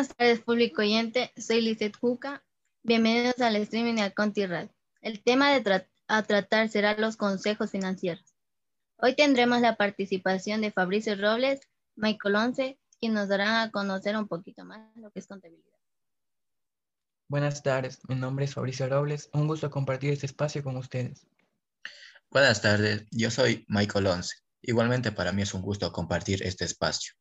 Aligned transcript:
Buenas 0.00 0.16
tardes, 0.16 0.40
público 0.40 0.80
oyente. 0.80 1.30
Soy 1.36 1.60
Lizeth 1.60 1.98
Juca. 1.98 2.42
Bienvenidos 2.82 3.38
al 3.42 3.56
streaming 3.56 3.96
de 3.96 4.00
Alconti 4.00 4.46
Radio. 4.46 4.74
El 5.02 5.22
tema 5.22 5.52
de 5.52 5.84
a 6.08 6.22
tratar 6.22 6.70
será 6.70 6.96
los 6.96 7.18
consejos 7.18 7.70
financieros. 7.70 8.34
Hoy 8.96 9.14
tendremos 9.14 9.60
la 9.60 9.76
participación 9.76 10.62
de 10.62 10.72
Fabricio 10.72 11.16
Robles, 11.16 11.60
Michael 11.96 12.34
Once, 12.34 12.78
quien 12.98 13.12
nos 13.12 13.28
darán 13.28 13.56
a 13.56 13.70
conocer 13.70 14.16
un 14.16 14.26
poquito 14.26 14.64
más 14.64 14.80
lo 14.96 15.10
que 15.10 15.18
es 15.18 15.26
contabilidad. 15.26 15.78
Buenas 17.28 17.62
tardes, 17.62 18.00
mi 18.08 18.14
nombre 18.14 18.46
es 18.46 18.54
Fabricio 18.54 18.88
Robles. 18.88 19.28
Un 19.34 19.48
gusto 19.48 19.70
compartir 19.70 20.14
este 20.14 20.24
espacio 20.24 20.64
con 20.64 20.78
ustedes. 20.78 21.26
Buenas 22.30 22.62
tardes, 22.62 23.06
yo 23.10 23.30
soy 23.30 23.66
Michael 23.68 24.06
Once. 24.06 24.34
Igualmente 24.62 25.12
para 25.12 25.30
mí 25.32 25.42
es 25.42 25.52
un 25.52 25.60
gusto 25.60 25.92
compartir 25.92 26.42
este 26.42 26.64
espacio. 26.64 27.19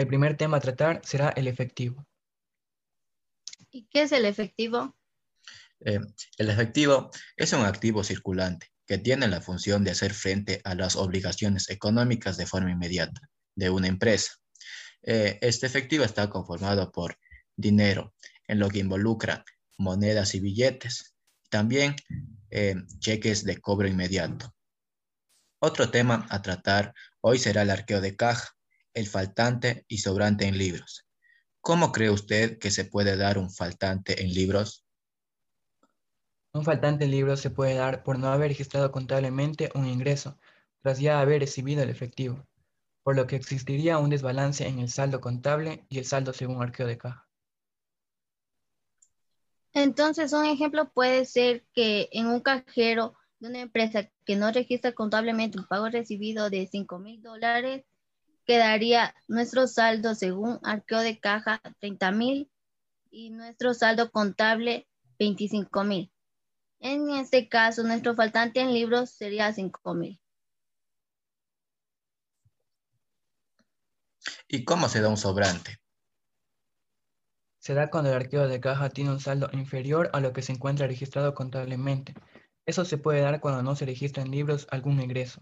El 0.00 0.06
primer 0.06 0.34
tema 0.34 0.56
a 0.56 0.60
tratar 0.60 1.02
será 1.04 1.28
el 1.28 1.46
efectivo. 1.46 2.06
¿Y 3.70 3.86
qué 3.90 4.04
es 4.04 4.12
el 4.12 4.24
efectivo? 4.24 4.96
Eh, 5.80 6.00
el 6.38 6.48
efectivo 6.48 7.10
es 7.36 7.52
un 7.52 7.66
activo 7.66 8.02
circulante 8.02 8.68
que 8.86 8.96
tiene 8.96 9.28
la 9.28 9.42
función 9.42 9.84
de 9.84 9.90
hacer 9.90 10.14
frente 10.14 10.62
a 10.64 10.74
las 10.74 10.96
obligaciones 10.96 11.68
económicas 11.68 12.38
de 12.38 12.46
forma 12.46 12.70
inmediata 12.70 13.20
de 13.54 13.68
una 13.68 13.88
empresa. 13.88 14.32
Eh, 15.02 15.38
este 15.42 15.66
efectivo 15.66 16.02
está 16.02 16.30
conformado 16.30 16.90
por 16.90 17.18
dinero, 17.54 18.14
en 18.48 18.58
lo 18.58 18.70
que 18.70 18.78
involucra 18.78 19.44
monedas 19.76 20.34
y 20.34 20.40
billetes, 20.40 21.14
también 21.50 21.94
eh, 22.48 22.74
cheques 23.00 23.44
de 23.44 23.58
cobro 23.58 23.86
inmediato. 23.86 24.54
Otro 25.58 25.90
tema 25.90 26.26
a 26.30 26.40
tratar 26.40 26.94
hoy 27.20 27.38
será 27.38 27.60
el 27.60 27.70
arqueo 27.70 28.00
de 28.00 28.16
caja, 28.16 28.56
el 28.94 29.06
faltante 29.06 29.84
y 29.88 29.98
sobrante 29.98 30.46
en 30.46 30.58
libros. 30.58 31.06
¿Cómo 31.60 31.92
cree 31.92 32.10
usted 32.10 32.58
que 32.58 32.70
se 32.70 32.84
puede 32.84 33.16
dar 33.16 33.38
un 33.38 33.50
faltante 33.50 34.22
en 34.22 34.32
libros? 34.32 34.86
Un 36.52 36.64
faltante 36.64 37.04
en 37.04 37.10
libros 37.10 37.40
se 37.40 37.50
puede 37.50 37.74
dar 37.74 38.02
por 38.02 38.18
no 38.18 38.28
haber 38.28 38.48
registrado 38.48 38.90
contablemente 38.90 39.70
un 39.74 39.86
ingreso, 39.86 40.38
tras 40.82 40.98
ya 40.98 41.20
haber 41.20 41.40
recibido 41.40 41.82
el 41.82 41.90
efectivo, 41.90 42.46
por 43.02 43.14
lo 43.14 43.26
que 43.26 43.36
existiría 43.36 43.98
un 43.98 44.10
desbalance 44.10 44.66
en 44.66 44.78
el 44.80 44.90
saldo 44.90 45.20
contable 45.20 45.84
y 45.88 45.98
el 45.98 46.06
saldo 46.06 46.32
según 46.32 46.62
arqueo 46.62 46.86
de 46.86 46.98
caja. 46.98 47.28
Entonces, 49.72 50.32
un 50.32 50.44
ejemplo 50.44 50.90
puede 50.92 51.24
ser 51.24 51.64
que 51.72 52.08
en 52.12 52.26
un 52.26 52.40
cajero 52.40 53.14
de 53.38 53.48
una 53.48 53.60
empresa 53.60 54.10
que 54.24 54.34
no 54.34 54.50
registra 54.50 54.92
contablemente 54.92 55.58
un 55.58 55.66
pago 55.66 55.88
recibido 55.88 56.50
de 56.50 56.66
5 56.66 56.98
mil 56.98 57.22
dólares, 57.22 57.84
quedaría 58.50 59.14
nuestro 59.28 59.68
saldo 59.68 60.16
según 60.16 60.58
arqueo 60.64 60.98
de 60.98 61.20
caja 61.20 61.62
30 61.78 62.10
mil 62.10 62.50
y 63.08 63.30
nuestro 63.30 63.74
saldo 63.74 64.10
contable 64.10 64.88
25 65.20 65.84
mil. 65.84 66.12
En 66.80 67.10
este 67.10 67.48
caso, 67.48 67.84
nuestro 67.84 68.16
faltante 68.16 68.60
en 68.60 68.74
libros 68.74 69.10
sería 69.10 69.52
5 69.52 69.94
mil. 69.94 70.20
¿Y 74.48 74.64
cómo 74.64 74.88
se 74.88 75.00
da 75.00 75.08
un 75.08 75.16
sobrante? 75.16 75.78
Se 77.60 77.74
da 77.74 77.88
cuando 77.88 78.10
el 78.10 78.16
arqueo 78.16 78.48
de 78.48 78.58
caja 78.58 78.90
tiene 78.90 79.12
un 79.12 79.20
saldo 79.20 79.48
inferior 79.52 80.10
a 80.12 80.18
lo 80.18 80.32
que 80.32 80.42
se 80.42 80.50
encuentra 80.50 80.88
registrado 80.88 81.36
contablemente. 81.36 82.14
Eso 82.66 82.84
se 82.84 82.98
puede 82.98 83.20
dar 83.20 83.38
cuando 83.38 83.62
no 83.62 83.76
se 83.76 83.86
registra 83.86 84.24
en 84.24 84.32
libros 84.32 84.66
algún 84.72 85.00
ingreso. 85.00 85.40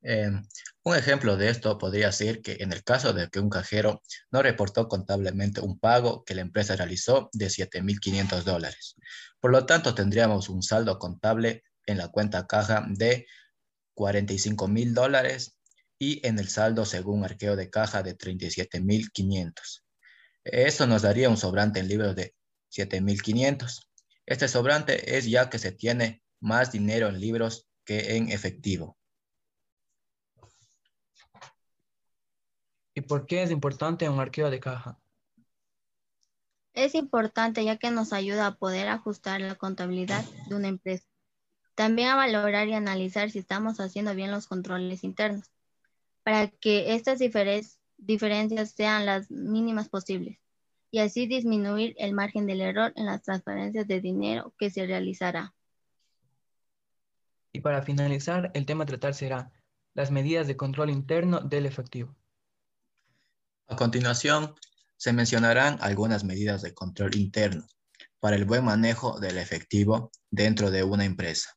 Em, 0.00 0.42
un 0.84 0.96
ejemplo 0.96 1.36
de 1.36 1.50
esto 1.50 1.76
podría 1.76 2.12
ser 2.12 2.40
que 2.40 2.58
en 2.60 2.72
el 2.72 2.84
caso 2.84 3.12
de 3.12 3.28
que 3.28 3.40
un 3.40 3.50
cajero 3.50 4.02
no 4.30 4.42
reportó 4.42 4.88
contablemente 4.88 5.60
un 5.60 5.78
pago 5.78 6.24
que 6.24 6.34
la 6.34 6.42
empresa 6.42 6.76
realizó 6.76 7.30
de 7.32 7.50
7.500 7.50 8.44
dólares. 8.44 8.94
Por 9.40 9.50
lo 9.50 9.66
tanto, 9.66 9.94
tendríamos 9.94 10.48
un 10.48 10.62
saldo 10.62 10.98
contable 10.98 11.64
en 11.86 11.98
la 11.98 12.08
cuenta 12.08 12.46
caja 12.46 12.86
de 12.88 13.26
45.000 13.94 14.94
dólares 14.94 15.58
y 15.98 16.24
en 16.26 16.38
el 16.38 16.48
saldo 16.48 16.84
según 16.84 17.24
arqueo 17.24 17.56
de 17.56 17.70
caja 17.70 18.02
de 18.02 18.16
37.500. 18.16 19.84
Esto 20.44 20.86
nos 20.86 21.02
daría 21.02 21.28
un 21.28 21.36
sobrante 21.36 21.80
en 21.80 21.88
libros 21.88 22.14
de 22.14 22.34
7.500. 22.70 23.88
Este 24.26 24.46
sobrante 24.46 25.16
es 25.16 25.26
ya 25.26 25.50
que 25.50 25.58
se 25.58 25.72
tiene 25.72 26.22
más 26.40 26.70
dinero 26.70 27.08
en 27.08 27.20
libros 27.20 27.66
que 27.84 28.16
en 28.16 28.30
efectivo. 28.30 28.97
Por 33.08 33.26
qué 33.26 33.42
es 33.42 33.50
importante 33.50 34.08
un 34.08 34.20
arqueo 34.20 34.50
de 34.50 34.60
caja? 34.60 34.98
Es 36.74 36.94
importante 36.94 37.64
ya 37.64 37.76
que 37.76 37.90
nos 37.90 38.12
ayuda 38.12 38.46
a 38.46 38.54
poder 38.54 38.86
ajustar 38.86 39.40
la 39.40 39.56
contabilidad 39.56 40.24
de 40.48 40.54
una 40.54 40.68
empresa. 40.68 41.04
También 41.74 42.08
a 42.08 42.16
valorar 42.16 42.68
y 42.68 42.74
analizar 42.74 43.30
si 43.30 43.40
estamos 43.40 43.80
haciendo 43.80 44.14
bien 44.14 44.30
los 44.30 44.46
controles 44.46 45.02
internos, 45.02 45.50
para 46.22 46.48
que 46.48 46.94
estas 46.94 47.18
diferencias 47.18 48.70
sean 48.70 49.06
las 49.06 49.30
mínimas 49.30 49.88
posibles 49.88 50.38
y 50.90 51.00
así 51.00 51.26
disminuir 51.26 51.94
el 51.98 52.14
margen 52.14 52.46
del 52.46 52.60
error 52.60 52.92
en 52.96 53.06
las 53.06 53.22
transferencias 53.22 53.86
de 53.88 54.00
dinero 54.00 54.54
que 54.58 54.70
se 54.70 54.86
realizará. 54.86 55.54
Y 57.52 57.60
para 57.60 57.82
finalizar, 57.82 58.50
el 58.54 58.66
tema 58.66 58.84
a 58.84 58.86
tratar 58.86 59.14
será 59.14 59.50
las 59.94 60.10
medidas 60.10 60.46
de 60.46 60.56
control 60.56 60.90
interno 60.90 61.40
del 61.40 61.66
efectivo. 61.66 62.14
A 63.70 63.76
continuación, 63.76 64.54
se 64.96 65.12
mencionarán 65.12 65.76
algunas 65.82 66.24
medidas 66.24 66.62
de 66.62 66.72
control 66.72 67.14
interno 67.16 67.66
para 68.18 68.34
el 68.34 68.46
buen 68.46 68.64
manejo 68.64 69.20
del 69.20 69.36
efectivo 69.36 70.10
dentro 70.30 70.70
de 70.70 70.82
una 70.82 71.04
empresa. 71.04 71.54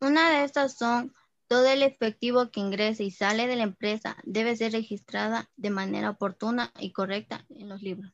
Una 0.00 0.30
de 0.30 0.44
estas 0.44 0.74
son 0.78 1.14
todo 1.48 1.68
el 1.68 1.82
efectivo 1.82 2.50
que 2.50 2.60
ingrese 2.60 3.04
y 3.04 3.10
sale 3.10 3.46
de 3.46 3.56
la 3.56 3.64
empresa 3.64 4.16
debe 4.24 4.56
ser 4.56 4.72
registrada 4.72 5.50
de 5.56 5.68
manera 5.68 6.10
oportuna 6.10 6.72
y 6.78 6.92
correcta 6.92 7.44
en 7.50 7.68
los 7.68 7.82
libros. 7.82 8.12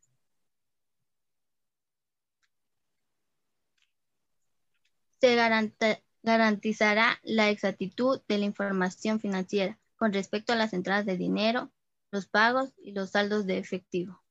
Se 5.20 5.36
garantizará 6.22 7.20
la 7.22 7.48
exactitud 7.48 8.20
de 8.26 8.38
la 8.38 8.44
información 8.44 9.20
financiera 9.20 9.78
con 10.04 10.12
respecto 10.12 10.52
a 10.52 10.56
las 10.56 10.74
entradas 10.74 11.06
de 11.06 11.16
dinero, 11.16 11.72
los 12.10 12.26
pagos 12.26 12.74
y 12.76 12.92
los 12.92 13.12
saldos 13.12 13.46
de 13.46 13.56
efectivo. 13.56 14.22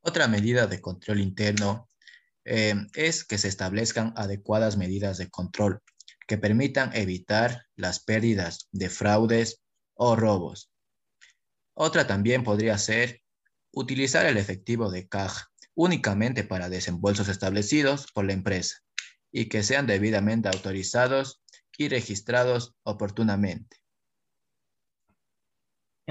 Otra 0.00 0.28
medida 0.28 0.68
de 0.68 0.80
control 0.80 1.18
interno 1.18 1.90
eh, 2.44 2.76
es 2.94 3.24
que 3.24 3.36
se 3.36 3.48
establezcan 3.48 4.14
adecuadas 4.14 4.76
medidas 4.76 5.18
de 5.18 5.28
control 5.28 5.82
que 6.28 6.38
permitan 6.38 6.94
evitar 6.94 7.64
las 7.74 7.98
pérdidas 7.98 8.68
de 8.70 8.90
fraudes 8.90 9.60
o 9.94 10.14
robos. 10.14 10.70
Otra 11.74 12.06
también 12.06 12.44
podría 12.44 12.78
ser 12.78 13.22
utilizar 13.72 14.24
el 14.24 14.36
efectivo 14.36 14.92
de 14.92 15.08
caja 15.08 15.50
únicamente 15.74 16.44
para 16.44 16.68
desembolsos 16.68 17.26
establecidos 17.26 18.06
por 18.12 18.24
la 18.24 18.34
empresa 18.34 18.84
y 19.32 19.48
que 19.48 19.64
sean 19.64 19.88
debidamente 19.88 20.48
autorizados 20.48 21.42
y 21.76 21.88
registrados 21.88 22.76
oportunamente. 22.84 23.81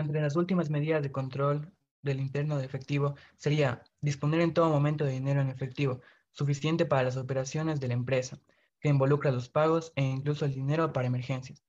Entre 0.02 0.20
las 0.20 0.36
últimas 0.36 0.72
medidas 0.72 1.04
de 1.04 1.12
control 1.12 1.72
del 2.02 2.20
interno 2.20 2.58
de 2.58 2.66
efectivo 2.66 3.14
sería 3.38 3.84
disponer 4.02 4.42
en 4.42 4.52
todo 4.52 4.68
momento 4.68 5.06
de 5.06 5.12
dinero 5.12 5.42
en 5.42 5.50
efectivo, 5.50 6.02
suficiente 6.32 6.88
para 6.88 7.04
las 7.04 7.18
operaciones 7.18 7.80
de 7.80 7.88
la 7.88 7.94
empresa, 7.94 8.40
que 8.80 8.90
involucra 8.90 9.32
los 9.32 9.48
pagos 9.48 9.94
e 9.96 10.02
incluso 10.02 10.46
el 10.46 10.56
dinero 10.56 10.92
para 10.92 11.06
emergencias. 11.06 11.64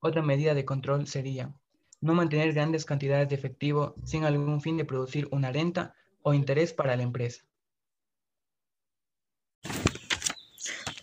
Otra 0.00 0.20
medida 0.20 0.52
de 0.52 0.64
control 0.64 1.06
sería 1.06 1.54
no 2.00 2.12
mantener 2.12 2.52
grandes 2.52 2.84
cantidades 2.84 3.28
de 3.28 3.36
efectivo 3.36 3.94
sin 4.02 4.24
algún 4.24 4.60
fin 4.60 4.76
de 4.76 4.84
producir 4.84 5.28
una 5.30 5.52
renta 5.52 5.94
o 6.22 6.34
interés 6.34 6.72
para 6.72 6.96
la 6.96 7.04
empresa. 7.04 7.44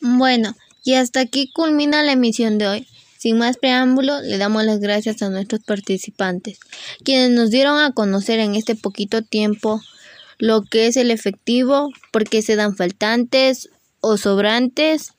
Bueno, 0.02 0.54
y 0.84 0.96
hasta 0.96 1.22
aquí 1.22 1.50
culmina 1.54 2.04
la 2.04 2.12
emisión 2.12 2.58
de 2.58 2.68
hoy. 2.68 2.88
Sin 3.24 3.38
más 3.38 3.56
preámbulo, 3.56 4.22
le 4.22 4.38
damos 4.38 4.66
las 4.66 4.82
gracias 4.82 5.22
a 5.22 5.30
nuestros 5.30 5.64
participantes, 5.64 6.60
quienes 7.06 7.30
nos 7.32 7.52
dieron 7.52 7.80
a 7.80 7.94
conocer 7.94 8.40
en 8.40 8.56
este 8.56 8.76
poquito 8.76 9.22
tiempo 9.22 9.80
lo 10.40 10.62
que 10.62 10.88
es 10.88 10.98
el 10.98 11.10
efectivo, 11.10 11.90
por 12.12 12.26
qué 12.26 12.42
se 12.42 12.58
dan 12.58 12.76
faltantes 12.76 13.70
o 14.02 14.18
sobrantes, 14.18 15.14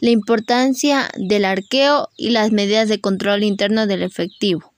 la 0.00 0.08
importancia 0.08 1.10
del 1.18 1.44
arqueo 1.44 2.08
y 2.16 2.30
las 2.30 2.52
medidas 2.52 2.88
de 2.88 3.02
control 3.02 3.44
interno 3.44 3.86
del 3.86 4.02
efectivo. 4.02 4.72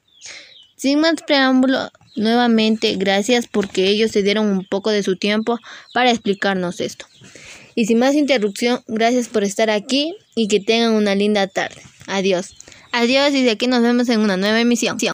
Sin 0.76 0.98
más 0.98 1.22
preámbulo, 1.24 1.92
nuevamente 2.16 2.96
gracias 2.96 3.46
porque 3.46 3.88
ellos 3.88 4.10
se 4.10 4.24
dieron 4.24 4.48
un 4.48 4.66
poco 4.66 4.90
de 4.90 5.04
su 5.04 5.14
tiempo 5.14 5.60
para 5.92 6.10
explicarnos 6.10 6.80
esto. 6.80 7.06
Y 7.76 7.86
sin 7.86 8.00
más 8.00 8.16
interrupción, 8.16 8.82
gracias 8.88 9.28
por 9.28 9.44
estar 9.44 9.70
aquí 9.70 10.16
y 10.34 10.48
que 10.48 10.58
tengan 10.58 10.94
una 10.94 11.14
linda 11.14 11.46
tarde. 11.46 11.80
Adiós. 12.08 12.56
Adiós 12.96 13.34
y 13.34 13.42
de 13.42 13.50
aquí 13.50 13.66
nos 13.66 13.82
vemos 13.82 14.08
en 14.08 14.20
una 14.20 14.36
nueva 14.36 14.60
emisión. 14.60 14.98